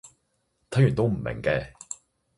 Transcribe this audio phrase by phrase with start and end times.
[0.71, 1.73] 睇完都唔明嘅